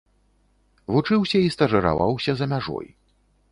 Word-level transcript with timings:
Вучыўся 0.95 1.37
і 1.49 1.53
стажыраваўся 1.57 2.31
за 2.43 2.51
мяжой. 2.57 2.87